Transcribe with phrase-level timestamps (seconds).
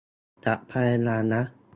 [0.45, 1.41] จะพยายามนะ